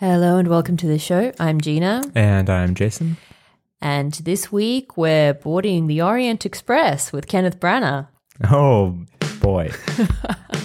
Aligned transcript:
Hello 0.00 0.38
and 0.38 0.48
welcome 0.48 0.76
to 0.78 0.86
the 0.86 0.98
show. 0.98 1.30
I'm 1.38 1.60
Gina, 1.60 2.02
And 2.14 2.48
I'm 2.48 2.74
Jason. 2.74 3.18
and 3.82 4.12
this 4.14 4.50
week 4.50 4.96
we're 4.96 5.34
boarding 5.34 5.86
the 5.88 6.00
Orient 6.02 6.46
Express 6.46 7.12
with 7.12 7.26
Kenneth 7.28 7.60
Branagh. 7.60 8.08
Oh 8.50 8.96
boy. 9.40 9.70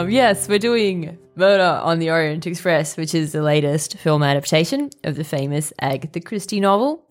Um, 0.00 0.10
yes, 0.10 0.48
we're 0.48 0.58
doing 0.58 1.18
Murder 1.34 1.80
on 1.82 1.98
the 1.98 2.10
Orient 2.10 2.46
Express, 2.46 2.96
which 2.96 3.14
is 3.14 3.32
the 3.32 3.42
latest 3.42 3.98
film 3.98 4.22
adaptation 4.22 4.88
of 5.04 5.16
the 5.16 5.24
famous 5.24 5.74
Agatha 5.78 6.20
Christie 6.20 6.58
novel. 6.60 7.06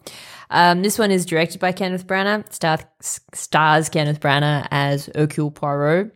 Um, 0.50 0.82
this 0.82 0.98
one 0.98 1.12
is 1.12 1.24
directed 1.24 1.62
by 1.62 1.72
Kenneth 1.72 2.08
Branagh, 2.08 2.52
star- 2.52 2.80
stars 3.00 3.90
Kenneth 3.90 4.20
Branagh 4.20 4.68
as 4.72 5.08
Hercule 5.14 5.52
Poirot, 5.52 6.12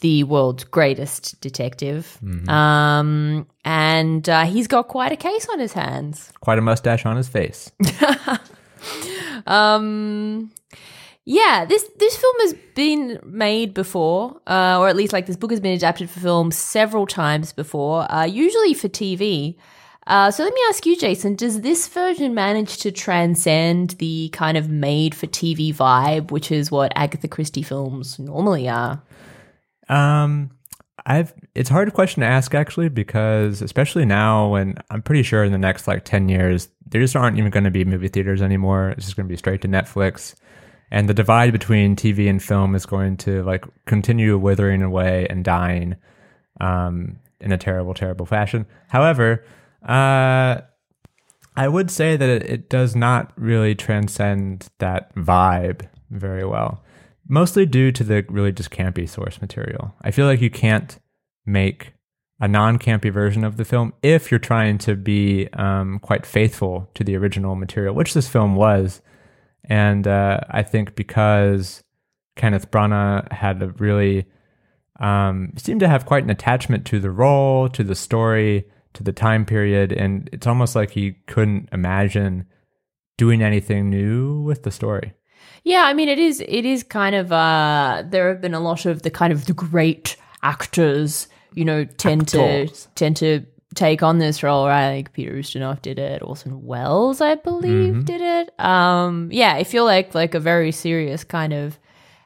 the 0.00 0.22
world's 0.22 0.62
greatest 0.62 1.40
detective. 1.40 2.16
Um, 2.48 3.48
and 3.64 4.28
uh, 4.28 4.44
he's 4.44 4.68
got 4.68 4.86
quite 4.86 5.10
a 5.10 5.16
case 5.16 5.48
on 5.52 5.58
his 5.58 5.72
hands. 5.72 6.32
Quite 6.40 6.58
a 6.58 6.62
mustache 6.62 7.04
on 7.04 7.16
his 7.16 7.28
face. 7.28 7.72
Um, 9.46 10.52
yeah, 11.26 11.64
this 11.64 11.88
this 11.98 12.16
film 12.16 12.34
has 12.40 12.54
been 12.74 13.18
made 13.24 13.72
before, 13.72 14.40
uh, 14.46 14.78
or 14.78 14.88
at 14.88 14.96
least 14.96 15.12
like 15.12 15.26
this 15.26 15.36
book 15.36 15.50
has 15.50 15.60
been 15.60 15.72
adapted 15.74 16.10
for 16.10 16.20
film 16.20 16.50
several 16.50 17.06
times 17.06 17.52
before, 17.52 18.10
uh, 18.12 18.24
usually 18.24 18.74
for 18.74 18.88
TV. 18.88 19.56
Uh, 20.06 20.30
so 20.30 20.44
let 20.44 20.52
me 20.52 20.60
ask 20.68 20.84
you, 20.84 20.96
Jason, 20.96 21.34
does 21.34 21.62
this 21.62 21.88
version 21.88 22.34
manage 22.34 22.76
to 22.76 22.92
transcend 22.92 23.90
the 23.92 24.28
kind 24.34 24.58
of 24.58 24.68
made 24.68 25.14
for 25.14 25.26
TV 25.26 25.74
vibe, 25.74 26.30
which 26.30 26.52
is 26.52 26.70
what 26.70 26.92
Agatha 26.94 27.26
Christie 27.26 27.62
films 27.62 28.18
normally 28.18 28.68
are? 28.68 29.02
Um 29.88 30.50
I've 31.06 31.34
it's 31.54 31.70
a 31.70 31.72
hard 31.72 31.92
question 31.92 32.22
to 32.22 32.26
ask 32.26 32.54
actually 32.54 32.88
because 32.88 33.60
especially 33.60 34.04
now 34.06 34.48
when 34.48 34.76
I'm 34.90 35.02
pretty 35.02 35.22
sure 35.22 35.44
in 35.44 35.52
the 35.52 35.58
next 35.58 35.86
like 35.86 36.04
10 36.04 36.28
years 36.28 36.68
there 36.86 37.00
just 37.00 37.16
aren't 37.16 37.38
even 37.38 37.50
going 37.50 37.64
to 37.64 37.70
be 37.70 37.84
movie 37.84 38.08
theaters 38.08 38.40
anymore. 38.40 38.90
It's 38.90 39.04
just 39.04 39.16
going 39.16 39.26
to 39.26 39.32
be 39.32 39.36
straight 39.36 39.62
to 39.62 39.68
Netflix. 39.68 40.34
And 40.90 41.08
the 41.08 41.14
divide 41.14 41.52
between 41.52 41.96
TV 41.96 42.28
and 42.28 42.42
film 42.42 42.74
is 42.74 42.86
going 42.86 43.16
to 43.18 43.42
like 43.42 43.64
continue 43.86 44.38
withering 44.38 44.82
away 44.82 45.26
and 45.28 45.44
dying 45.44 45.96
um, 46.60 47.18
in 47.40 47.52
a 47.52 47.58
terrible, 47.58 47.94
terrible 47.94 48.26
fashion. 48.26 48.66
However, 48.88 49.44
uh, 49.86 50.60
I 51.56 51.68
would 51.68 51.90
say 51.90 52.16
that 52.16 52.28
it, 52.28 52.42
it 52.44 52.68
does 52.68 52.96
not 52.96 53.32
really 53.36 53.74
transcend 53.74 54.68
that 54.78 55.14
vibe 55.14 55.88
very 56.10 56.44
well, 56.44 56.82
mostly 57.28 57.66
due 57.66 57.92
to 57.92 58.04
the 58.04 58.24
really 58.28 58.52
just 58.52 58.70
campy 58.70 59.08
source 59.08 59.40
material. 59.40 59.94
I 60.02 60.10
feel 60.10 60.26
like 60.26 60.40
you 60.40 60.50
can't 60.50 60.98
make 61.46 61.94
a 62.40 62.48
non 62.48 62.78
campy 62.78 63.12
version 63.12 63.44
of 63.44 63.56
the 63.56 63.64
film 63.64 63.92
if 64.02 64.30
you're 64.30 64.40
trying 64.40 64.78
to 64.78 64.96
be 64.96 65.48
um, 65.52 65.98
quite 66.00 66.26
faithful 66.26 66.90
to 66.94 67.04
the 67.04 67.16
original 67.16 67.54
material, 67.54 67.94
which 67.94 68.14
this 68.14 68.28
film 68.28 68.56
was. 68.56 69.00
And 69.64 70.06
uh, 70.06 70.40
I 70.50 70.62
think 70.62 70.94
because 70.94 71.82
Kenneth 72.36 72.70
Branagh 72.70 73.30
had 73.32 73.62
a 73.62 73.68
really 73.68 74.26
um, 75.00 75.52
seemed 75.56 75.80
to 75.80 75.88
have 75.88 76.06
quite 76.06 76.24
an 76.24 76.30
attachment 76.30 76.84
to 76.86 77.00
the 77.00 77.10
role, 77.10 77.68
to 77.70 77.82
the 77.82 77.94
story, 77.94 78.64
to 78.94 79.02
the 79.02 79.12
time 79.12 79.44
period, 79.44 79.92
and 79.92 80.30
it's 80.32 80.46
almost 80.46 80.76
like 80.76 80.90
he 80.90 81.16
couldn't 81.26 81.68
imagine 81.72 82.46
doing 83.16 83.42
anything 83.42 83.90
new 83.90 84.40
with 84.42 84.62
the 84.62 84.70
story. 84.70 85.14
Yeah, 85.64 85.84
I 85.84 85.94
mean 85.94 86.08
it 86.08 86.18
is 86.18 86.42
it 86.46 86.64
is 86.64 86.82
kind 86.82 87.14
of 87.14 87.32
uh 87.32 88.02
there 88.06 88.28
have 88.28 88.40
been 88.40 88.54
a 88.54 88.60
lot 88.60 88.86
of 88.86 89.02
the 89.02 89.10
kind 89.10 89.32
of 89.32 89.46
the 89.46 89.54
great 89.54 90.16
actors, 90.42 91.26
you 91.54 91.64
know, 91.64 91.84
tend 91.84 92.22
Actors. 92.22 92.82
to 92.82 92.88
tend 92.94 93.16
to 93.16 93.46
take 93.74 94.02
on 94.02 94.18
this 94.18 94.42
role, 94.42 94.66
right? 94.66 94.96
Like 94.96 95.12
Peter 95.12 95.32
Ustinov 95.32 95.82
did 95.82 95.98
it, 95.98 96.22
Orson 96.22 96.64
Welles, 96.64 97.20
I 97.20 97.34
believe, 97.34 98.04
did 98.04 98.20
it. 98.20 98.60
Um 98.60 99.28
yeah, 99.32 99.54
I 99.54 99.64
feel 99.64 99.84
like 99.84 100.14
like 100.14 100.34
a 100.34 100.40
very 100.40 100.72
serious 100.72 101.24
kind 101.24 101.52
of 101.52 101.78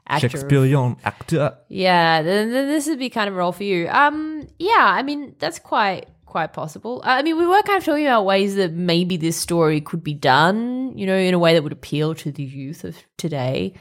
actor. 0.09 0.28
Shakespearean 0.28 0.97
actor. 1.04 1.56
Yeah, 1.69 2.22
then, 2.22 2.53
then 2.53 2.69
this 2.69 2.86
would 2.86 2.98
be 2.98 3.10
kind 3.10 3.28
of 3.28 3.34
a 3.34 3.38
role 3.38 3.53
for 3.53 3.64
you. 3.64 3.88
Um, 3.88 4.48
yeah, 4.59 4.92
I 4.98 5.03
mean 5.03 5.34
that's 5.38 5.59
quite 5.59 6.09
quite 6.26 6.53
possible. 6.53 7.03
Uh, 7.04 7.10
I 7.10 7.22
mean, 7.22 7.38
we 7.38 7.47
were 7.47 7.62
kind 7.62 7.78
of 7.78 7.84
talking 7.84 8.06
about 8.06 8.25
ways 8.25 8.56
that 8.56 8.72
maybe 8.72 9.16
this 9.16 9.36
story 9.36 9.80
could 9.80 10.04
be 10.04 10.15
done, 10.15 10.97
you 10.97 11.06
know, 11.06 11.16
in 11.16 11.34
a 11.34 11.38
way 11.38 11.54
that 11.54 11.62
would 11.62 11.72
appeal 11.72 12.15
to 12.16 12.30
the 12.30 12.42
youth 12.42 12.84
of 12.84 12.97
today. 13.16 13.75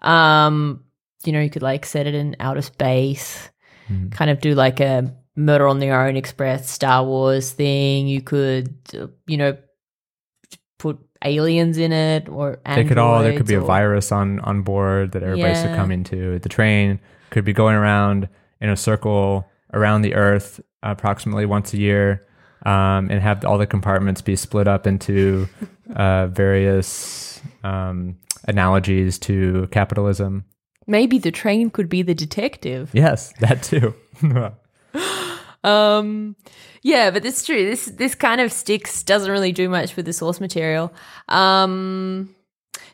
Um, 0.00 0.84
you 1.24 1.32
know, 1.32 1.40
you 1.40 1.50
could 1.50 1.62
like 1.62 1.84
set 1.84 2.06
it 2.06 2.14
in 2.14 2.36
outer 2.40 2.62
space, 2.62 3.50
kind 4.10 4.30
of 4.30 4.40
do 4.40 4.54
like 4.54 4.80
a 4.80 5.14
Murder 5.40 5.66
on 5.66 5.78
the 5.78 5.90
Orient 5.90 6.18
Express 6.18 6.70
Star 6.70 7.04
Wars 7.04 7.52
thing. 7.52 8.08
You 8.08 8.20
could, 8.22 8.74
uh, 8.94 9.06
you 9.26 9.36
know, 9.36 9.56
put 10.78 10.98
aliens 11.24 11.78
in 11.78 11.92
it 11.92 12.28
or 12.28 12.60
They 12.64 12.84
could 12.84 12.98
all. 12.98 13.22
There 13.22 13.32
could 13.32 13.40
androids 13.40 13.48
be 13.48 13.54
a 13.54 13.60
virus 13.60 14.12
on 14.12 14.40
on 14.40 14.62
board 14.62 15.12
that 15.12 15.22
everybody's 15.22 15.58
Yeah. 15.58 15.70
succumbing 15.72 16.04
to. 16.04 16.38
The 16.38 16.48
train 16.48 16.98
could 17.30 17.44
be 17.44 17.52
going 17.52 17.76
around 17.76 18.28
in 18.60 18.68
a 18.70 18.76
circle 18.76 19.46
around 19.72 20.02
the 20.02 20.14
Earth 20.14 20.60
approximately 20.82 21.46
once 21.46 21.72
a 21.74 21.78
year, 21.78 22.26
um, 22.66 23.08
and 23.10 23.20
have 23.20 23.44
all 23.44 23.58
the 23.58 23.66
compartments 23.66 24.20
be 24.22 24.36
split 24.36 24.66
up 24.68 24.86
into 24.86 25.48
uh, 25.94 26.26
various 26.28 27.40
um, 27.64 28.16
analogies 28.48 29.18
to 29.20 29.68
capitalism. 29.70 30.44
Maybe 30.86 31.18
the 31.18 31.30
train 31.30 31.70
could 31.70 31.88
be 31.88 32.02
the 32.02 32.14
detective. 32.14 32.90
Yes, 32.92 33.32
that 33.40 33.62
too. 33.62 33.94
Um, 35.64 36.36
yeah, 36.82 37.10
but 37.10 37.24
it's 37.24 37.44
true. 37.44 37.64
This 37.64 37.86
this 37.86 38.14
kind 38.14 38.40
of 38.40 38.52
sticks 38.52 39.02
doesn't 39.02 39.30
really 39.30 39.52
do 39.52 39.68
much 39.68 39.96
with 39.96 40.06
the 40.06 40.12
source 40.12 40.40
material. 40.40 40.92
Um, 41.28 42.34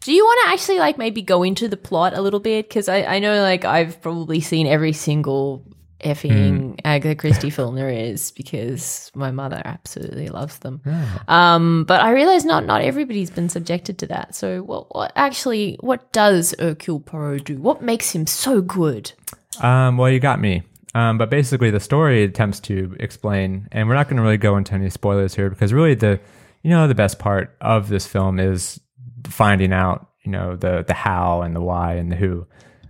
do 0.00 0.12
you 0.12 0.24
want 0.24 0.40
to 0.44 0.52
actually 0.52 0.78
like 0.78 0.98
maybe 0.98 1.22
go 1.22 1.42
into 1.42 1.68
the 1.68 1.76
plot 1.76 2.14
a 2.14 2.20
little 2.20 2.40
bit? 2.40 2.68
Because 2.68 2.88
I 2.88 3.02
I 3.02 3.18
know 3.18 3.40
like 3.42 3.64
I've 3.64 4.00
probably 4.02 4.40
seen 4.40 4.66
every 4.66 4.92
single 4.92 5.64
effing 6.00 6.78
Agatha 6.84 7.14
Christie 7.14 7.50
film 7.50 7.74
there 7.74 7.88
is 7.88 8.30
because 8.32 9.10
my 9.14 9.30
mother 9.30 9.62
absolutely 9.64 10.28
loves 10.28 10.58
them. 10.58 10.80
Um, 11.26 11.84
but 11.84 12.02
I 12.02 12.10
realize 12.10 12.44
not 12.44 12.66
not 12.66 12.82
everybody's 12.82 13.30
been 13.30 13.48
subjected 13.48 13.98
to 13.98 14.06
that. 14.08 14.34
So 14.34 14.62
what 14.62 14.94
what 14.94 15.12
actually 15.16 15.76
what 15.80 16.12
does 16.12 16.54
Hercule 16.58 17.00
Poirot 17.00 17.44
do? 17.44 17.56
What 17.58 17.82
makes 17.82 18.10
him 18.10 18.26
so 18.26 18.60
good? 18.60 19.12
Um, 19.60 19.96
well, 19.96 20.10
you 20.10 20.20
got 20.20 20.40
me. 20.40 20.62
Um, 20.96 21.18
but 21.18 21.28
basically, 21.28 21.70
the 21.70 21.78
story 21.78 22.22
attempts 22.22 22.58
to 22.60 22.96
explain, 22.98 23.68
and 23.70 23.86
we're 23.86 23.96
not 23.96 24.08
going 24.08 24.16
to 24.16 24.22
really 24.22 24.38
go 24.38 24.56
into 24.56 24.72
any 24.72 24.88
spoilers 24.88 25.34
here 25.34 25.50
because 25.50 25.74
really 25.74 25.94
the, 25.94 26.18
you 26.62 26.70
know, 26.70 26.88
the 26.88 26.94
best 26.94 27.18
part 27.18 27.54
of 27.60 27.90
this 27.90 28.06
film 28.06 28.40
is 28.40 28.80
finding 29.26 29.74
out, 29.74 30.08
you 30.24 30.32
know, 30.32 30.56
the 30.56 30.84
the 30.88 30.94
how 30.94 31.42
and 31.42 31.54
the 31.54 31.60
why 31.60 31.96
and 31.96 32.10
the 32.10 32.16
who. 32.16 32.46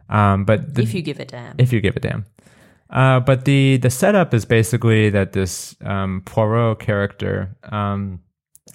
Um, 0.08 0.44
but 0.44 0.72
the, 0.72 0.82
if 0.82 0.94
you 0.94 1.02
give 1.02 1.18
a 1.18 1.24
damn. 1.24 1.56
if 1.58 1.72
you 1.72 1.80
give 1.80 1.96
a 1.96 2.00
damn. 2.00 2.26
Uh, 2.90 3.18
but 3.18 3.44
the 3.44 3.78
the 3.78 3.90
setup 3.90 4.32
is 4.32 4.44
basically 4.44 5.10
that 5.10 5.32
this 5.32 5.74
um, 5.80 6.22
Poirot 6.26 6.78
character, 6.78 7.56
um, 7.64 8.20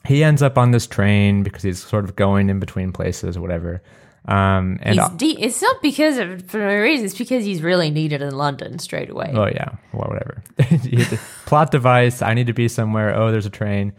he 0.06 0.26
ends 0.26 0.42
up 0.42 0.58
on 0.58 0.72
this 0.72 0.88
train 0.88 1.42
because 1.42 1.64
he's 1.64 1.82
sort 1.82 2.04
of 2.04 2.18
going 2.18 2.50
in 2.50 2.60
between 2.60 2.92
places, 2.92 3.38
or 3.38 3.42
whatever. 3.42 3.82
Um, 4.26 4.78
and 4.84 5.00
de- 5.18 5.42
it's 5.42 5.62
not 5.62 5.82
because 5.82 6.18
of 6.18 6.50
for 6.50 6.60
no 6.60 6.76
reason. 6.76 7.06
It's 7.06 7.18
because 7.18 7.44
he's 7.44 7.62
really 7.64 7.90
needed 7.90 8.22
in 8.22 8.36
London 8.38 8.78
straight 8.78 9.10
away. 9.10 9.32
Oh 9.34 9.48
yeah, 9.48 9.76
well 9.94 10.10
whatever. 10.10 10.44
you 10.86 11.00
hit 11.00 11.10
the 11.10 11.20
plot 11.46 11.72
device. 11.72 12.22
I 12.22 12.34
need 12.34 12.48
to 12.48 12.54
be 12.54 12.68
somewhere. 12.68 13.16
Oh, 13.18 13.32
there's 13.32 13.48
a 13.48 13.52
train. 13.52 13.94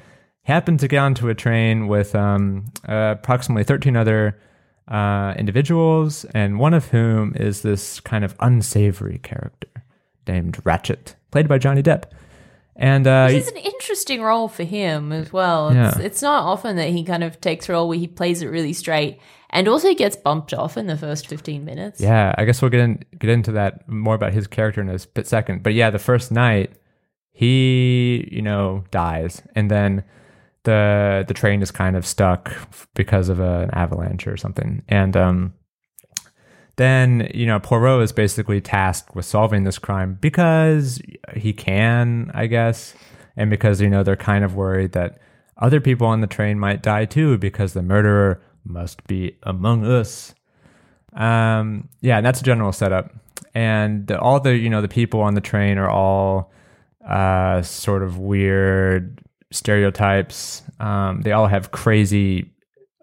Happened 0.44 0.80
to 0.80 0.88
get 0.88 0.98
onto 0.98 1.28
a 1.28 1.34
train 1.34 1.88
with 1.88 2.14
um, 2.14 2.66
uh, 2.88 3.14
approximately 3.18 3.64
13 3.64 3.96
other 3.96 4.40
uh, 4.88 5.34
individuals, 5.36 6.24
and 6.34 6.58
one 6.58 6.74
of 6.74 6.88
whom 6.88 7.34
is 7.36 7.62
this 7.62 8.00
kind 8.00 8.24
of 8.24 8.34
unsavory 8.40 9.18
character 9.18 9.68
named 10.26 10.62
Ratchett, 10.64 11.14
played 11.30 11.48
by 11.48 11.58
Johnny 11.58 11.82
Depp. 11.82 12.04
And 12.76 13.06
uh, 13.06 13.28
is 13.30 13.48
an 13.48 13.56
interesting 13.58 14.22
role 14.22 14.48
for 14.48 14.64
him 14.64 15.12
as 15.12 15.32
well. 15.32 15.68
It's, 15.68 15.98
Yeah. 15.98 16.04
it's 16.04 16.22
not 16.22 16.44
often 16.44 16.76
that 16.76 16.88
he 16.88 17.04
kind 17.04 17.22
of 17.22 17.40
takes 17.40 17.68
a 17.68 17.72
role 17.72 17.88
where 17.88 17.98
he 17.98 18.06
plays 18.06 18.40
it 18.42 18.46
really 18.48 18.72
straight 18.72 19.18
and 19.50 19.68
also 19.68 19.92
gets 19.94 20.16
bumped 20.16 20.54
off 20.54 20.76
in 20.78 20.86
the 20.86 20.96
first 20.96 21.26
15 21.26 21.64
minutes. 21.64 22.00
Yeah, 22.00 22.34
I 22.38 22.44
guess 22.46 22.62
we'll 22.62 22.70
get 22.70 22.80
in, 22.80 23.04
get 23.18 23.28
into 23.30 23.52
that 23.52 23.86
more 23.88 24.14
about 24.14 24.32
his 24.32 24.46
character 24.46 24.80
in 24.80 24.88
a 24.88 24.98
bit 25.12 25.26
second. 25.26 25.62
But 25.62 25.74
yeah, 25.74 25.90
the 25.90 25.98
first 25.98 26.32
night 26.32 26.72
he, 27.30 28.28
you 28.30 28.42
know, 28.42 28.84
dies, 28.90 29.42
and 29.54 29.70
then 29.70 30.04
the 30.64 31.24
the 31.26 31.34
train 31.34 31.60
is 31.62 31.70
kind 31.70 31.96
of 31.96 32.06
stuck 32.06 32.52
because 32.94 33.28
of 33.28 33.40
a, 33.40 33.62
an 33.64 33.70
avalanche 33.72 34.26
or 34.26 34.36
something. 34.36 34.82
And 34.88 35.16
um, 35.16 35.54
then 36.76 37.30
you 37.34 37.46
know 37.46 37.60
Poirot 37.60 38.02
is 38.02 38.12
basically 38.12 38.60
tasked 38.60 39.14
with 39.14 39.24
solving 39.24 39.64
this 39.64 39.78
crime 39.78 40.18
because 40.20 41.00
he 41.34 41.52
can, 41.52 42.30
I 42.34 42.46
guess, 42.46 42.94
and 43.36 43.50
because 43.50 43.80
you 43.80 43.90
know 43.90 44.02
they're 44.02 44.16
kind 44.16 44.44
of 44.44 44.54
worried 44.54 44.92
that 44.92 45.18
other 45.58 45.80
people 45.80 46.06
on 46.06 46.20
the 46.20 46.26
train 46.26 46.58
might 46.58 46.82
die 46.82 47.04
too 47.04 47.38
because 47.38 47.72
the 47.72 47.82
murderer 47.82 48.42
must 48.64 49.06
be 49.06 49.36
among 49.42 49.84
us. 49.84 50.34
Um, 51.12 51.88
yeah, 52.00 52.16
and 52.16 52.26
that's 52.26 52.40
a 52.40 52.44
general 52.44 52.72
setup, 52.72 53.12
and 53.54 54.10
all 54.12 54.40
the 54.40 54.56
you 54.56 54.70
know 54.70 54.80
the 54.80 54.88
people 54.88 55.20
on 55.20 55.34
the 55.34 55.40
train 55.40 55.78
are 55.78 55.90
all 55.90 56.52
uh, 57.06 57.62
sort 57.62 58.02
of 58.02 58.18
weird 58.18 59.20
stereotypes. 59.50 60.62
Um, 60.80 61.20
they 61.22 61.32
all 61.32 61.46
have 61.46 61.70
crazy 61.70 62.51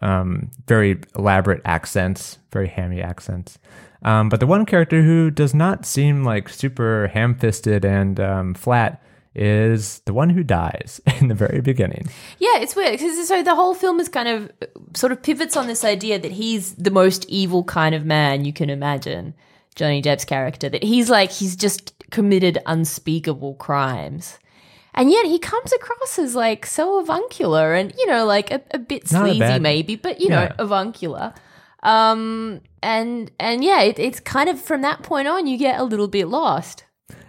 um, 0.01 0.51
very 0.67 0.99
elaborate 1.15 1.61
accents, 1.65 2.39
very 2.51 2.67
hammy 2.67 3.01
accents. 3.01 3.59
Um, 4.01 4.29
but 4.29 4.39
the 4.39 4.47
one 4.47 4.65
character 4.65 5.01
who 5.01 5.29
does 5.29 5.53
not 5.53 5.85
seem 5.85 6.23
like 6.23 6.47
super 6.49 7.07
ham 7.13 7.35
fisted 7.35 7.83
and 7.83 8.19
um, 8.19 8.53
flat 8.53 9.01
is 9.35 9.99
the 9.99 10.13
one 10.13 10.29
who 10.29 10.43
dies 10.43 11.01
in 11.19 11.27
the 11.27 11.35
very 11.35 11.61
beginning. 11.61 12.07
Yeah, 12.39 12.59
it's 12.59 12.75
weird 12.75 12.93
because 12.93 13.27
so 13.27 13.43
the 13.43 13.55
whole 13.55 13.73
film 13.73 13.99
is 13.99 14.09
kind 14.09 14.27
of 14.27 14.51
sort 14.95 15.11
of 15.11 15.21
pivots 15.21 15.55
on 15.55 15.67
this 15.67 15.83
idea 15.83 16.19
that 16.19 16.31
he's 16.31 16.75
the 16.75 16.91
most 16.91 17.25
evil 17.29 17.63
kind 17.63 17.93
of 17.93 18.05
man 18.05 18.45
you 18.45 18.53
can 18.53 18.69
imagine. 18.69 19.33
Johnny 19.75 20.01
Depp's 20.01 20.25
character 20.25 20.67
that 20.67 20.83
he's 20.83 21.09
like 21.09 21.31
he's 21.31 21.55
just 21.55 21.93
committed 22.09 22.57
unspeakable 22.65 23.55
crimes. 23.55 24.39
And 24.99 25.09
yet 25.09 25.25
he 25.25 25.39
comes 25.39 25.71
across 25.71 26.19
as 26.19 26.35
like 26.35 26.65
so 26.65 26.99
avuncular 26.99 27.73
and, 27.73 27.93
you 27.97 28.05
know, 28.05 28.25
like 28.25 28.51
a, 28.51 28.61
a 28.71 28.77
bit 28.77 29.09
Not 29.13 29.21
sleazy 29.21 29.39
bad- 29.39 29.61
maybe, 29.61 29.95
but 29.95 30.19
you 30.19 30.27
know, 30.27 30.51
avuncular. 30.59 31.33
Um 31.83 32.59
and 32.83 33.31
and 33.39 33.63
yeah, 33.63 33.81
it, 33.81 33.97
it's 33.97 34.19
kind 34.19 34.49
of 34.49 34.59
from 34.59 34.81
that 34.81 35.01
point 35.01 35.29
on 35.29 35.47
you 35.47 35.57
get 35.57 35.79
a 35.79 35.85
little 35.85 36.09
bit 36.09 36.27
lost. 36.27 36.83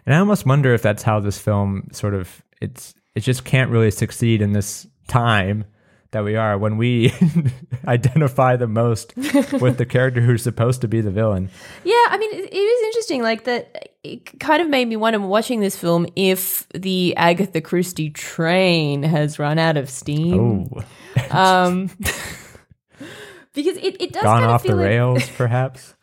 And 0.04 0.12
I 0.12 0.18
almost 0.18 0.44
wonder 0.44 0.74
if 0.74 0.82
that's 0.82 1.04
how 1.04 1.20
this 1.20 1.38
film 1.38 1.86
sort 1.92 2.14
of 2.14 2.42
it's 2.60 2.92
it 3.14 3.20
just 3.20 3.44
can't 3.44 3.70
really 3.70 3.92
succeed 3.92 4.42
in 4.42 4.52
this 4.52 4.88
time 5.06 5.64
that 6.12 6.24
we 6.24 6.34
are 6.36 6.58
when 6.58 6.76
we 6.76 7.12
identify 7.86 8.56
the 8.56 8.66
most 8.66 9.14
with 9.16 9.78
the 9.78 9.86
character 9.86 10.20
who's 10.20 10.42
supposed 10.42 10.80
to 10.80 10.88
be 10.88 11.00
the 11.00 11.10
villain. 11.10 11.50
Yeah, 11.84 11.94
I 12.08 12.18
mean, 12.18 12.32
it, 12.34 12.52
it 12.52 12.56
is 12.56 12.86
interesting. 12.86 13.22
Like 13.22 13.44
that, 13.44 13.90
it 14.02 14.40
kind 14.40 14.60
of 14.60 14.68
made 14.68 14.88
me 14.88 14.96
wonder 14.96 15.20
watching 15.20 15.60
this 15.60 15.76
film 15.76 16.06
if 16.16 16.68
the 16.74 17.16
Agatha 17.16 17.60
Christie 17.60 18.10
train 18.10 19.02
has 19.04 19.38
run 19.38 19.58
out 19.58 19.76
of 19.76 19.88
steam. 19.88 20.68
Oh, 20.74 20.82
Um, 21.30 21.86
because 23.52 23.76
it, 23.76 24.00
it 24.00 24.12
does 24.12 24.22
gone 24.22 24.40
kind 24.40 24.44
of 24.46 24.50
off 24.52 24.62
the 24.62 24.74
like- 24.74 24.86
rails, 24.86 25.28
perhaps. 25.36 25.94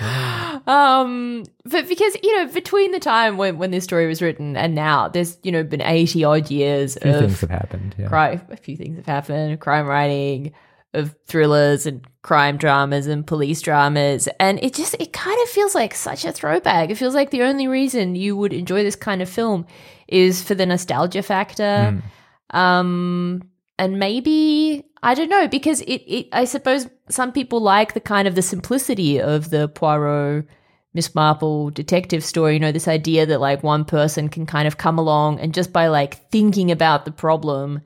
Um, 0.64 1.44
but 1.64 1.88
because 1.88 2.16
you 2.22 2.36
know, 2.38 2.46
between 2.52 2.92
the 2.92 3.00
time 3.00 3.36
when 3.36 3.58
when 3.58 3.72
this 3.72 3.82
story 3.82 4.06
was 4.06 4.22
written 4.22 4.56
and 4.56 4.74
now, 4.74 5.08
there's 5.08 5.36
you 5.42 5.50
know 5.50 5.64
been 5.64 5.80
eighty 5.80 6.22
odd 6.22 6.50
years 6.50 6.96
A 6.96 7.00
few 7.00 7.10
of 7.10 7.18
things 7.20 7.40
have 7.40 7.50
happened. 7.50 7.94
Yeah. 7.98 8.06
crime. 8.06 8.42
A 8.48 8.56
few 8.56 8.76
things 8.76 8.96
have 8.96 9.06
happened. 9.06 9.58
Crime 9.58 9.86
writing, 9.86 10.52
of 10.94 11.16
thrillers 11.26 11.86
and 11.86 12.06
crime 12.22 12.58
dramas 12.58 13.06
and 13.06 13.26
police 13.26 13.60
dramas, 13.60 14.28
and 14.38 14.62
it 14.62 14.74
just 14.74 14.94
it 15.00 15.12
kind 15.12 15.40
of 15.42 15.48
feels 15.48 15.74
like 15.74 15.94
such 15.94 16.24
a 16.24 16.32
throwback. 16.32 16.90
It 16.90 16.96
feels 16.96 17.14
like 17.14 17.30
the 17.30 17.42
only 17.42 17.66
reason 17.66 18.14
you 18.14 18.36
would 18.36 18.52
enjoy 18.52 18.82
this 18.82 18.96
kind 18.96 19.22
of 19.22 19.28
film 19.28 19.66
is 20.06 20.42
for 20.42 20.54
the 20.54 20.66
nostalgia 20.66 21.22
factor. 21.22 22.02
Um, 22.50 23.42
and 23.78 23.98
maybe 23.98 24.84
I 25.02 25.14
don't 25.14 25.28
know 25.28 25.48
because 25.48 25.80
it, 25.82 26.02
it 26.06 26.28
I 26.32 26.44
suppose 26.44 26.88
some 27.08 27.32
people 27.32 27.60
like 27.60 27.94
the 27.94 28.00
kind 28.00 28.28
of 28.28 28.34
the 28.34 28.42
simplicity 28.42 29.20
of 29.20 29.50
the 29.50 29.68
Poirot 29.68 30.46
Miss 30.94 31.14
Marple 31.14 31.70
detective 31.70 32.22
story, 32.22 32.54
you 32.54 32.60
know, 32.60 32.72
this 32.72 32.88
idea 32.88 33.26
that 33.26 33.40
like 33.40 33.62
one 33.62 33.84
person 33.84 34.28
can 34.28 34.46
kind 34.46 34.68
of 34.68 34.76
come 34.76 34.98
along 34.98 35.40
and 35.40 35.54
just 35.54 35.72
by 35.72 35.88
like 35.88 36.30
thinking 36.30 36.70
about 36.70 37.04
the 37.04 37.12
problem 37.12 37.80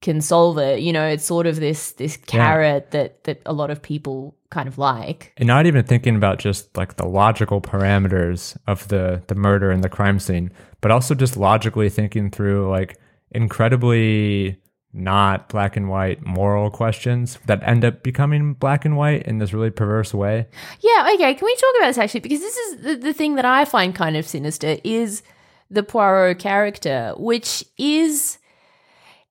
can 0.00 0.20
solve 0.20 0.58
it. 0.58 0.80
You 0.80 0.92
know, 0.92 1.06
it's 1.06 1.24
sort 1.24 1.46
of 1.46 1.56
this 1.56 1.92
this 1.92 2.16
carrot 2.16 2.90
that 2.90 3.24
that 3.24 3.40
a 3.46 3.52
lot 3.52 3.70
of 3.70 3.82
people 3.82 4.36
kind 4.50 4.68
of 4.68 4.78
like. 4.78 5.32
and 5.36 5.46
not 5.46 5.66
even 5.66 5.84
thinking 5.84 6.16
about 6.16 6.38
just 6.38 6.76
like 6.76 6.96
the 6.96 7.06
logical 7.06 7.60
parameters 7.60 8.56
of 8.66 8.88
the 8.88 9.22
the 9.26 9.34
murder 9.34 9.70
and 9.70 9.84
the 9.84 9.88
crime 9.88 10.18
scene 10.18 10.50
but 10.80 10.90
also 10.90 11.14
just 11.14 11.36
logically 11.36 11.88
thinking 11.88 12.30
through 12.30 12.70
like 12.70 12.98
incredibly 13.30 14.58
not 14.92 15.48
black 15.48 15.76
and 15.76 15.88
white 15.88 16.24
moral 16.24 16.70
questions 16.70 17.38
that 17.46 17.62
end 17.62 17.84
up 17.84 18.02
becoming 18.02 18.54
black 18.54 18.84
and 18.84 18.96
white 18.96 19.22
in 19.24 19.38
this 19.38 19.52
really 19.52 19.70
perverse 19.70 20.14
way 20.14 20.46
Yeah, 20.80 21.10
okay. 21.14 21.34
Can 21.34 21.44
we 21.44 21.54
talk 21.56 21.74
about 21.78 21.86
this 21.88 21.98
actually? 21.98 22.20
Because 22.20 22.40
this 22.40 22.56
is 22.56 22.82
the, 22.82 22.94
the 22.96 23.12
thing 23.12 23.34
that 23.34 23.44
I 23.44 23.64
find 23.64 23.94
kind 23.94 24.16
of 24.16 24.26
sinister 24.26 24.78
is 24.84 25.22
the 25.70 25.82
Poirot 25.82 26.38
character, 26.38 27.14
which 27.16 27.64
is 27.76 28.38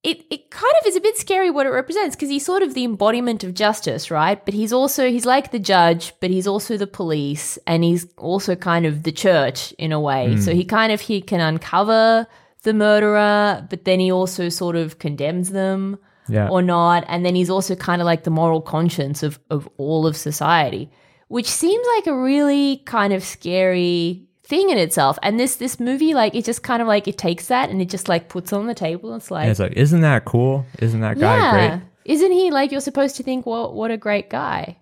it 0.04 0.26
it 0.30 0.52
kind 0.52 0.74
of 0.82 0.88
is 0.88 0.96
a 0.96 1.02
bit 1.02 1.18
scary 1.18 1.50
what 1.50 1.66
it 1.66 1.70
represents 1.70 2.16
because 2.16 2.30
he's 2.30 2.46
sort 2.46 2.64
of 2.64 2.74
the 2.74 2.84
embodiment 2.84 3.44
of 3.44 3.54
justice, 3.54 4.12
right? 4.12 4.44
But 4.46 4.54
he's 4.54 4.72
also 4.72 5.10
he's 5.10 5.26
like 5.26 5.52
the 5.52 5.60
judge, 5.60 6.14
but 6.20 6.30
he's 6.30 6.48
also 6.48 6.78
the 6.78 6.88
police 6.88 7.58
and 7.66 7.84
he's 7.84 8.08
also 8.18 8.56
kind 8.56 8.86
of 8.86 9.04
the 9.04 9.12
church 9.12 9.74
in 9.74 9.92
a 9.92 10.00
way. 10.00 10.34
Hmm. 10.36 10.42
So 10.42 10.54
he 10.54 10.64
kind 10.64 10.92
of 10.92 11.02
he 11.02 11.22
can 11.22 11.42
uncover 11.42 12.28
the 12.68 12.74
murderer, 12.74 13.66
but 13.70 13.86
then 13.86 14.00
he 14.00 14.12
also 14.12 14.50
sort 14.50 14.76
of 14.76 15.00
condemns 15.00 15.52
them 15.52 15.98
yeah 16.28 16.50
or 16.50 16.62
not. 16.62 17.06
And 17.08 17.26
then 17.26 17.34
he's 17.34 17.50
also 17.50 17.76
kind 17.76 18.02
of 18.02 18.06
like 18.06 18.26
the 18.26 18.30
moral 18.30 18.62
conscience 18.62 19.24
of, 19.24 19.40
of 19.50 19.68
all 19.78 20.06
of 20.06 20.18
society, 20.18 20.92
which 21.30 21.48
seems 21.48 21.88
like 21.96 22.08
a 22.08 22.16
really 22.16 22.84
kind 22.86 23.14
of 23.14 23.24
scary 23.24 24.28
thing 24.44 24.70
in 24.70 24.78
itself. 24.78 25.18
And 25.24 25.40
this 25.40 25.56
this 25.56 25.80
movie, 25.80 26.14
like 26.14 26.36
it 26.36 26.44
just 26.44 26.62
kind 26.62 26.82
of 26.82 26.90
like 26.90 27.08
it 27.08 27.18
takes 27.18 27.48
that 27.48 27.70
and 27.70 27.82
it 27.82 27.90
just 27.90 28.10
like 28.10 28.28
puts 28.28 28.52
it 28.52 28.58
on 28.58 28.68
the 28.68 28.76
table. 28.76 29.16
It's 29.16 29.32
like 29.32 29.44
and 29.44 29.52
it's 29.52 29.62
like 29.62 29.74
isn't 29.74 30.02
that 30.02 30.26
cool 30.26 30.66
isn't 30.80 31.00
that 31.00 31.18
guy 31.18 31.38
yeah. 31.38 31.52
great 31.52 31.82
Isn't 32.04 32.34
he 32.34 32.52
like 32.52 32.72
you're 32.72 32.82
supposed 32.82 33.16
to 33.16 33.24
think, 33.24 33.46
what 33.46 33.74
what 33.74 33.92
a 33.92 33.98
great 33.98 34.30
guy? 34.30 34.78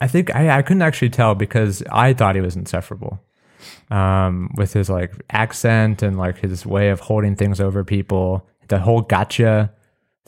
I 0.00 0.08
think 0.08 0.34
I, 0.34 0.58
I 0.58 0.62
couldn't 0.62 0.82
actually 0.82 1.10
tell 1.10 1.34
because 1.34 1.82
I 1.92 2.14
thought 2.14 2.36
he 2.36 2.40
was 2.40 2.56
insufferable. 2.56 3.20
Um, 3.90 4.50
with 4.56 4.72
his 4.72 4.90
like 4.90 5.12
accent 5.30 6.02
and 6.02 6.18
like 6.18 6.38
his 6.38 6.64
way 6.66 6.90
of 6.90 7.00
holding 7.00 7.36
things 7.36 7.60
over 7.60 7.84
people, 7.84 8.46
the 8.68 8.78
whole 8.78 9.00
gotcha 9.00 9.72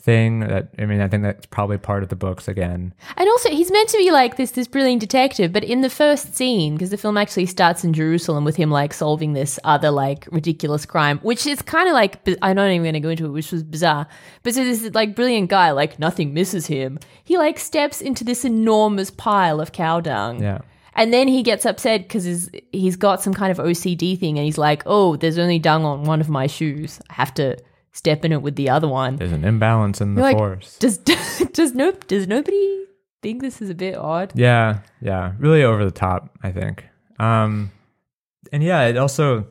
thing. 0.01 0.41
That 0.41 0.69
I 0.77 0.85
mean, 0.85 0.99
I 0.99 1.07
think 1.07 1.23
that's 1.23 1.45
probably 1.45 1.77
part 1.77 2.03
of 2.03 2.09
the 2.09 2.15
books 2.15 2.47
again. 2.47 2.93
And 3.15 3.29
also, 3.29 3.49
he's 3.49 3.71
meant 3.71 3.89
to 3.89 3.97
be 3.97 4.11
like 4.11 4.37
this 4.37 4.51
this 4.51 4.67
brilliant 4.67 4.99
detective, 4.99 5.53
but 5.53 5.63
in 5.63 5.81
the 5.81 5.89
first 5.89 6.35
scene, 6.35 6.75
because 6.75 6.89
the 6.89 6.97
film 6.97 7.17
actually 7.17 7.45
starts 7.45 7.83
in 7.83 7.93
Jerusalem 7.93 8.43
with 8.43 8.55
him 8.55 8.71
like 8.71 8.93
solving 8.93 9.33
this 9.33 9.59
other 9.63 9.91
like 9.91 10.27
ridiculous 10.31 10.85
crime, 10.85 11.19
which 11.19 11.45
is 11.45 11.61
kind 11.61 11.87
of 11.87 11.93
like 11.93 12.27
I'm 12.41 12.55
not 12.55 12.69
even 12.69 12.83
going 12.83 12.93
to 12.93 12.99
go 12.99 13.09
into 13.09 13.25
it, 13.25 13.29
which 13.29 13.51
was 13.51 13.63
bizarre. 13.63 14.07
But 14.43 14.55
so 14.55 14.63
this 14.63 14.93
like 14.93 15.15
brilliant 15.15 15.49
guy, 15.49 15.71
like 15.71 15.99
nothing 15.99 16.33
misses 16.33 16.67
him. 16.67 16.99
He 17.23 17.37
like 17.37 17.59
steps 17.59 18.01
into 18.01 18.23
this 18.23 18.43
enormous 18.43 19.11
pile 19.11 19.61
of 19.61 19.71
cow 19.71 20.01
dung. 20.01 20.41
Yeah, 20.41 20.59
And 20.93 21.13
then 21.13 21.27
he 21.27 21.41
gets 21.41 21.65
upset 21.65 22.01
because 22.01 22.25
he's, 22.25 22.49
he's 22.71 22.95
got 22.95 23.21
some 23.21 23.33
kind 23.33 23.51
of 23.51 23.57
OCD 23.57 24.19
thing 24.19 24.37
and 24.37 24.45
he's 24.45 24.57
like, 24.57 24.83
oh, 24.85 25.15
there's 25.15 25.37
only 25.37 25.59
dung 25.59 25.85
on 25.85 26.03
one 26.03 26.19
of 26.19 26.29
my 26.29 26.47
shoes. 26.47 26.99
I 27.09 27.13
have 27.13 27.33
to 27.35 27.57
step 27.91 28.25
in 28.25 28.31
it 28.31 28.41
with 28.41 28.55
the 28.55 28.69
other 28.69 28.87
one. 28.87 29.15
there's 29.17 29.31
an 29.31 29.45
imbalance 29.45 30.01
in 30.01 30.15
the 30.15 30.21
like, 30.21 30.37
force. 30.37 30.77
Does 30.79 30.97
does 31.53 31.73
no 31.73 31.91
does 31.91 32.27
nobody 32.27 32.85
think 33.21 33.41
this 33.41 33.61
is 33.61 33.69
a 33.69 33.75
bit 33.75 33.95
odd? 33.95 34.31
Yeah, 34.35 34.79
yeah, 35.01 35.33
really 35.39 35.63
over 35.63 35.85
the 35.85 35.91
top. 35.91 36.37
I 36.43 36.51
think. 36.51 36.85
Um, 37.19 37.71
and 38.51 38.63
yeah, 38.63 38.87
it 38.87 38.97
also, 38.97 39.47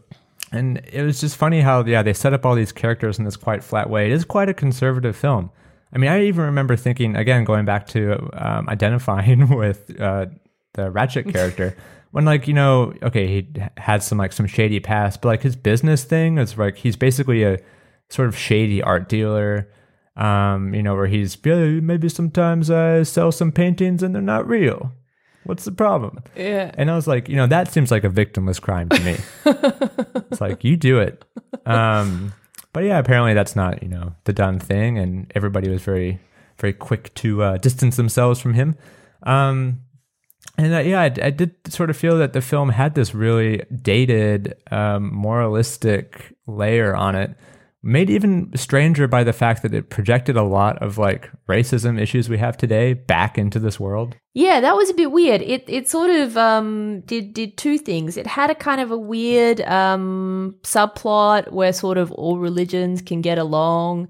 and 0.52 0.78
it 0.92 1.02
was 1.02 1.20
just 1.20 1.36
funny 1.36 1.60
how 1.60 1.84
yeah 1.84 2.02
they 2.02 2.12
set 2.12 2.32
up 2.32 2.44
all 2.44 2.54
these 2.54 2.72
characters 2.72 3.18
in 3.18 3.24
this 3.24 3.36
quite 3.36 3.62
flat 3.62 3.88
way. 3.88 4.06
It 4.06 4.12
is 4.12 4.24
quite 4.24 4.48
a 4.48 4.54
conservative 4.54 5.16
film. 5.16 5.50
I 5.92 5.98
mean, 5.98 6.10
I 6.10 6.22
even 6.24 6.44
remember 6.44 6.76
thinking 6.76 7.16
again, 7.16 7.44
going 7.44 7.64
back 7.64 7.88
to 7.88 8.30
um, 8.32 8.68
identifying 8.68 9.48
with 9.56 10.00
uh, 10.00 10.26
the 10.74 10.90
Ratchett 10.90 11.32
character. 11.32 11.76
When 12.12 12.24
like 12.24 12.48
you 12.48 12.54
know, 12.54 12.92
okay, 13.02 13.26
he 13.26 13.48
had 13.76 14.02
some 14.02 14.18
like 14.18 14.32
some 14.32 14.46
shady 14.46 14.80
past, 14.80 15.22
but 15.22 15.28
like 15.28 15.42
his 15.42 15.56
business 15.56 16.04
thing 16.04 16.38
is 16.38 16.58
like 16.58 16.76
he's 16.76 16.96
basically 16.96 17.44
a 17.44 17.58
sort 18.08 18.28
of 18.28 18.36
shady 18.36 18.82
art 18.82 19.08
dealer 19.08 19.68
um, 20.16 20.74
you 20.74 20.82
know, 20.82 20.94
where 20.94 21.06
he's 21.06 21.36
"Yeah, 21.44 21.80
maybe 21.80 22.08
sometimes 22.08 22.70
I 22.70 23.04
sell 23.04 23.32
some 23.32 23.52
paintings 23.52 24.02
and 24.02 24.14
they're 24.14 24.22
not 24.22 24.46
real. 24.46 24.92
What's 25.44 25.64
the 25.64 25.72
problem? 25.72 26.22
Yeah. 26.36 26.70
And 26.74 26.90
I 26.90 26.94
was 26.94 27.06
like, 27.06 27.28
you 27.28 27.36
know, 27.36 27.46
that 27.46 27.72
seems 27.72 27.90
like 27.90 28.04
a 28.04 28.10
victimless 28.10 28.60
crime 28.60 28.90
to 28.90 29.00
me. 29.00 29.16
it's 30.30 30.40
like 30.40 30.62
you 30.62 30.76
do 30.76 30.98
it. 30.98 31.24
Um, 31.64 32.34
but 32.74 32.84
yeah, 32.84 32.98
apparently 32.98 33.32
that's 33.32 33.56
not 33.56 33.82
you 33.82 33.88
know 33.88 34.14
the 34.24 34.32
done 34.32 34.58
thing, 34.58 34.98
and 34.98 35.32
everybody 35.34 35.68
was 35.68 35.82
very 35.82 36.20
very 36.58 36.74
quick 36.74 37.14
to 37.14 37.42
uh, 37.42 37.56
distance 37.56 37.96
themselves 37.96 38.40
from 38.40 38.54
him. 38.54 38.76
Um, 39.22 39.80
and 40.58 40.74
uh, 40.74 40.78
yeah, 40.78 41.00
I, 41.00 41.04
I 41.04 41.30
did 41.30 41.54
sort 41.68 41.90
of 41.90 41.96
feel 41.96 42.18
that 42.18 42.32
the 42.32 42.40
film 42.40 42.70
had 42.70 42.94
this 42.94 43.14
really 43.14 43.64
dated, 43.82 44.54
um, 44.70 45.12
moralistic 45.14 46.34
layer 46.46 46.94
on 46.94 47.14
it, 47.14 47.34
made 47.82 48.10
even 48.10 48.50
stranger 48.56 49.08
by 49.08 49.24
the 49.24 49.32
fact 49.32 49.62
that 49.62 49.72
it 49.72 49.88
projected 49.88 50.36
a 50.36 50.42
lot 50.42 50.76
of 50.82 50.98
like 50.98 51.30
racism 51.48 51.98
issues 51.98 52.28
we 52.28 52.36
have 52.36 52.56
today 52.56 52.92
back 52.92 53.38
into 53.38 53.58
this 53.58 53.80
world. 53.80 54.14
Yeah, 54.34 54.60
that 54.60 54.76
was 54.76 54.90
a 54.90 54.94
bit 54.94 55.12
weird. 55.12 55.40
It 55.42 55.64
it 55.66 55.88
sort 55.88 56.10
of 56.10 56.36
um 56.36 57.00
did 57.06 57.32
did 57.32 57.56
two 57.56 57.78
things. 57.78 58.16
It 58.16 58.26
had 58.26 58.50
a 58.50 58.54
kind 58.54 58.80
of 58.80 58.90
a 58.90 58.98
weird 58.98 59.62
um 59.62 60.56
subplot 60.62 61.52
where 61.52 61.72
sort 61.72 61.96
of 61.96 62.12
all 62.12 62.38
religions 62.38 63.00
can 63.00 63.22
get 63.22 63.38
along. 63.38 64.08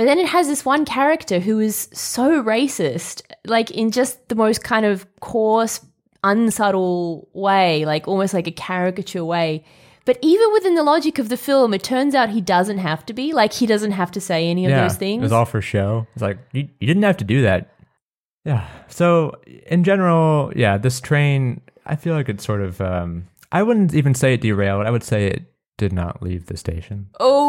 But 0.00 0.06
then 0.06 0.18
it 0.18 0.28
has 0.28 0.46
this 0.46 0.64
one 0.64 0.86
character 0.86 1.40
who 1.40 1.58
is 1.58 1.90
so 1.92 2.42
racist, 2.42 3.20
like 3.44 3.70
in 3.70 3.90
just 3.90 4.30
the 4.30 4.34
most 4.34 4.64
kind 4.64 4.86
of 4.86 5.06
coarse, 5.20 5.84
unsubtle 6.24 7.28
way, 7.34 7.84
like 7.84 8.08
almost 8.08 8.32
like 8.32 8.46
a 8.46 8.50
caricature 8.50 9.26
way. 9.26 9.62
But 10.06 10.18
even 10.22 10.54
within 10.54 10.74
the 10.74 10.82
logic 10.82 11.18
of 11.18 11.28
the 11.28 11.36
film, 11.36 11.74
it 11.74 11.82
turns 11.82 12.14
out 12.14 12.30
he 12.30 12.40
doesn't 12.40 12.78
have 12.78 13.04
to 13.04 13.12
be. 13.12 13.34
Like, 13.34 13.52
he 13.52 13.66
doesn't 13.66 13.90
have 13.90 14.10
to 14.12 14.22
say 14.22 14.48
any 14.48 14.64
of 14.64 14.70
yeah, 14.70 14.84
those 14.84 14.96
things. 14.96 15.20
It 15.20 15.24
was 15.24 15.32
all 15.32 15.44
for 15.44 15.60
show. 15.60 16.06
It's 16.14 16.22
like, 16.22 16.38
you, 16.54 16.66
you 16.80 16.86
didn't 16.86 17.02
have 17.02 17.18
to 17.18 17.24
do 17.24 17.42
that. 17.42 17.70
Yeah. 18.46 18.66
So, 18.88 19.38
in 19.66 19.84
general, 19.84 20.50
yeah, 20.56 20.78
this 20.78 21.02
train, 21.02 21.60
I 21.84 21.96
feel 21.96 22.14
like 22.14 22.30
it's 22.30 22.46
sort 22.46 22.62
of, 22.62 22.80
um, 22.80 23.28
I 23.52 23.62
wouldn't 23.62 23.92
even 23.92 24.14
say 24.14 24.32
it 24.32 24.40
derailed. 24.40 24.86
I 24.86 24.90
would 24.90 25.04
say 25.04 25.26
it 25.26 25.44
did 25.80 25.92
not 25.94 26.22
leave 26.22 26.46
the 26.46 26.58
station. 26.58 27.08
oh, 27.20 27.39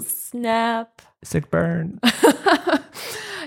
snap. 0.00 1.02
Sick 1.22 1.50
burn. 1.50 1.98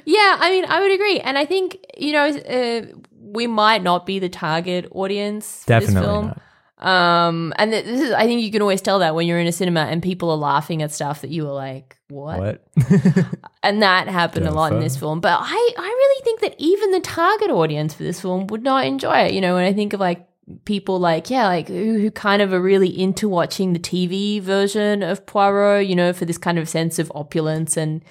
yeah, 0.06 0.38
I 0.40 0.50
mean, 0.52 0.66
I 0.66 0.82
would 0.82 0.92
agree. 0.94 1.20
And 1.20 1.38
I 1.38 1.46
think, 1.46 1.78
you 1.98 2.14
know, 2.14 2.28
uh, 2.28 2.82
we 3.20 3.48
might 3.48 3.84
not 3.84 4.06
be 4.06 4.20
the 4.20 4.30
target 4.30 4.88
audience 4.92 5.64
for 5.64 5.80
this 5.80 5.86
Definitely 5.88 6.08
film. 6.08 6.26
not. 6.28 6.42
Um, 6.80 7.54
and 7.58 7.72
th- 7.72 7.86
this 7.86 8.02
is, 8.02 8.12
I 8.12 8.26
think 8.26 8.42
you 8.44 8.52
can 8.52 8.62
always 8.62 8.82
tell 8.82 9.00
that 9.00 9.16
when 9.16 9.26
you're 9.26 9.40
in 9.40 9.48
a 9.48 9.52
cinema 9.52 9.82
and 9.82 10.02
people 10.02 10.30
are 10.30 10.38
laughing 10.38 10.84
at 10.84 10.92
stuff 10.92 11.22
that 11.22 11.32
you 11.32 11.44
were 11.44 11.52
like, 11.52 11.98
what? 12.10 12.40
What? 12.40 12.66
And 13.64 13.82
that 13.82 14.08
happened 14.08 14.48
a 14.48 14.52
lot 14.52 14.72
in 14.72 14.80
this 14.80 14.96
film. 14.96 15.20
But 15.20 15.40
I, 15.42 15.74
I 15.78 15.82
really 15.82 16.24
think 16.24 16.40
that 16.42 16.56
even 16.58 16.92
the 16.92 17.02
target 17.02 17.50
audience 17.50 17.94
for 17.94 18.04
this 18.04 18.22
film 18.22 18.48
would 18.48 18.64
not 18.64 18.86
enjoy 18.86 19.26
it. 19.26 19.34
You 19.34 19.42
know, 19.42 19.56
when 19.56 19.66
I 19.66 19.74
think 19.74 19.92
of 19.92 20.00
like 20.00 20.26
people 20.66 21.00
like, 21.00 21.30
yeah, 21.30 21.48
like 21.48 21.68
who, 21.68 22.00
who 22.00 22.12
kind 22.12 22.42
of 22.42 22.54
are 22.54 22.62
really 22.62 22.88
into 22.88 23.28
watching 23.28 23.74
the 23.74 23.80
TV 23.80 24.42
version 24.42 25.04
of 25.04 25.26
Poirot, 25.26 25.88
you 25.88 25.96
know, 25.96 26.14
for 26.14 26.26
this 26.26 26.38
kind 26.38 26.58
of 26.58 26.70
sense 26.70 27.00
of 27.00 27.12
opulence 27.16 27.78
and 27.78 28.04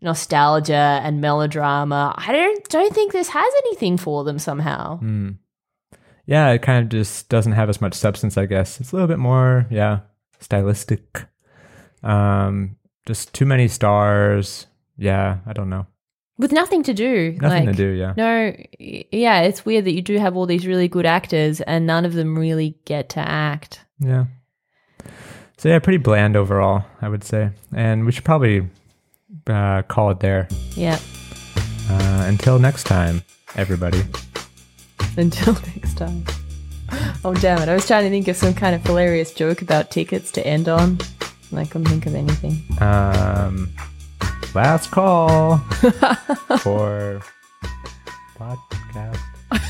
nostalgia 0.00 1.00
and 1.02 1.20
melodrama. 1.20 2.14
I 2.16 2.32
don't 2.32 2.68
don't 2.68 2.94
think 2.94 3.12
this 3.12 3.28
has 3.28 3.52
anything 3.66 3.96
for 3.96 4.24
them 4.24 4.38
somehow. 4.38 4.98
Hmm. 4.98 5.30
yeah, 6.26 6.50
it 6.50 6.62
kind 6.62 6.82
of 6.82 6.88
just 6.90 7.28
doesn't 7.28 7.52
have 7.52 7.68
as 7.68 7.80
much 7.80 7.94
substance, 7.94 8.36
I 8.36 8.46
guess. 8.46 8.80
It's 8.80 8.92
a 8.92 8.94
little 8.94 9.08
bit 9.08 9.18
more, 9.18 9.66
yeah, 9.70 10.00
stylistic. 10.40 11.26
Um, 12.02 12.76
just 13.06 13.32
too 13.32 13.46
many 13.46 13.68
stars. 13.68 14.66
Yeah, 14.98 15.38
I 15.46 15.52
don't 15.52 15.70
know. 15.70 15.86
With 16.38 16.52
nothing 16.52 16.82
to 16.82 16.92
do. 16.92 17.36
Nothing 17.40 17.66
like, 17.66 17.76
to 17.76 17.82
do, 17.82 17.88
yeah. 17.88 18.12
No, 18.16 18.54
yeah, 18.78 19.40
it's 19.42 19.64
weird 19.64 19.86
that 19.86 19.92
you 19.92 20.02
do 20.02 20.18
have 20.18 20.36
all 20.36 20.44
these 20.44 20.66
really 20.66 20.86
good 20.86 21.06
actors 21.06 21.62
and 21.62 21.86
none 21.86 22.04
of 22.04 22.12
them 22.12 22.38
really 22.38 22.78
get 22.84 23.08
to 23.10 23.20
act. 23.20 23.80
Yeah. 23.98 24.26
So 25.56 25.70
yeah, 25.70 25.78
pretty 25.78 25.96
bland 25.96 26.36
overall, 26.36 26.84
I 27.00 27.08
would 27.08 27.24
say. 27.24 27.50
And 27.74 28.04
we 28.04 28.12
should 28.12 28.24
probably 28.24 28.68
uh, 29.46 29.82
call 29.82 30.10
it 30.10 30.20
there. 30.20 30.48
Yeah. 30.74 30.98
Uh, 31.88 32.24
until 32.26 32.58
next 32.58 32.84
time, 32.84 33.22
everybody. 33.54 34.02
Until 35.16 35.54
next 35.74 35.96
time. 35.96 36.24
Oh, 37.24 37.34
damn 37.34 37.62
it. 37.62 37.68
I 37.68 37.74
was 37.74 37.86
trying 37.86 38.04
to 38.04 38.10
think 38.10 38.28
of 38.28 38.36
some 38.36 38.52
kind 38.52 38.74
of 38.74 38.84
hilarious 38.84 39.32
joke 39.32 39.62
about 39.62 39.90
tickets 39.90 40.30
to 40.32 40.46
end 40.46 40.68
on. 40.68 40.98
And 41.50 41.60
I 41.60 41.64
couldn't 41.64 41.86
think 41.86 42.06
of 42.06 42.14
anything. 42.14 42.62
Um, 42.80 43.70
last 44.56 44.90
call 44.90 45.58
for 46.60 47.20
podcast. 48.38 49.20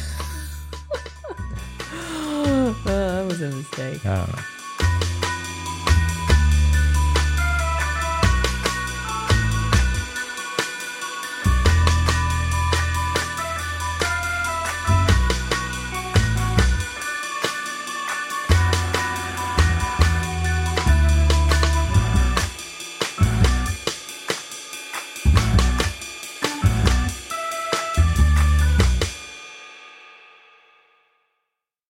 That 2.84 3.24
was 3.26 3.42
a 3.42 3.48
mistake. 3.50 4.06
I 4.06 4.16
don't 4.16 4.28
know. 4.28 4.42